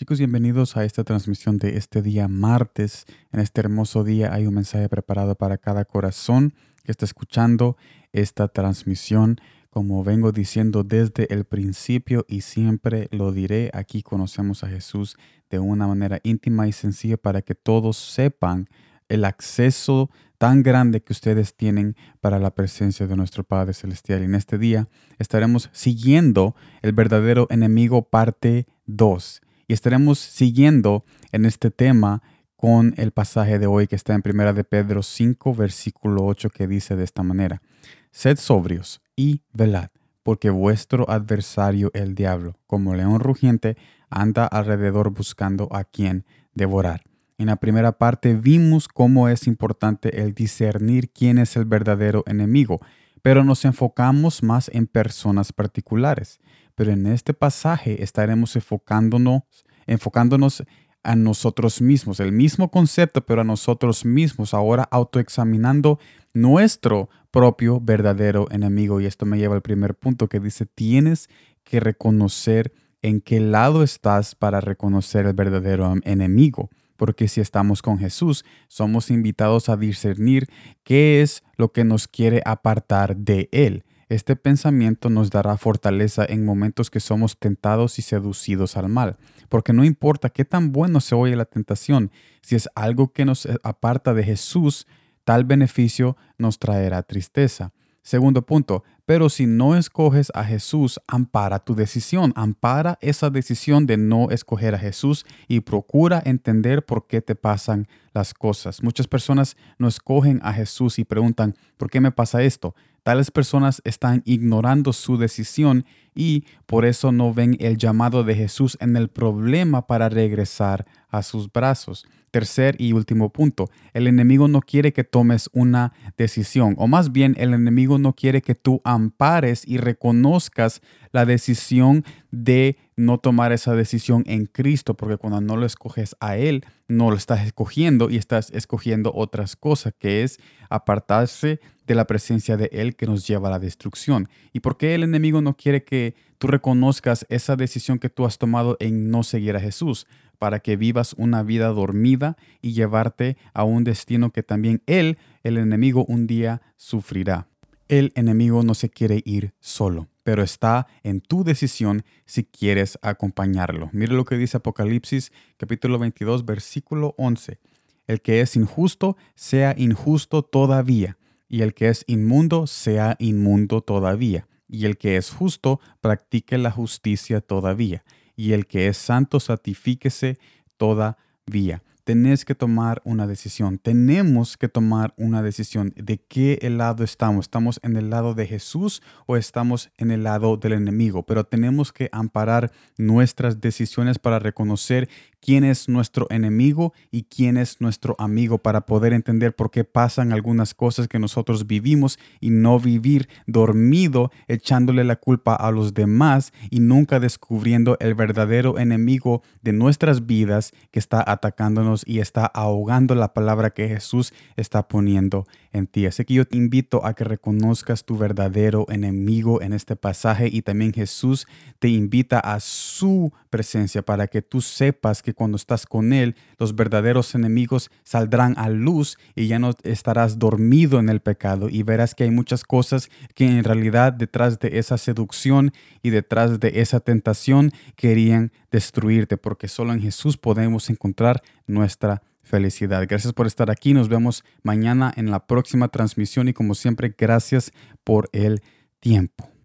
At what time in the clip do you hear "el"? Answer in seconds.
11.34-11.44, 19.10-19.26, 26.80-26.94, 32.96-33.12, 41.94-42.16, 50.20-50.34, 51.54-51.64, 62.20-62.32, 75.26-75.34, 117.58-117.78, 118.96-119.08, 123.92-124.06, 127.38-127.52, 144.94-145.02, 155.44-155.58, 157.88-158.10, 168.06-168.22, 171.60-171.74, 174.86-174.96, 178.52-178.66, 187.96-188.10, 190.10-190.24, 208.00-208.14, 231.08-231.20, 248.32-248.62